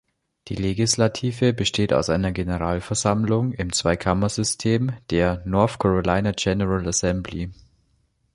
[0.47, 7.51] Die Legislative besteht aus einer Generalversammlung im Zweikammersystem, der "North Carolina General Assembly".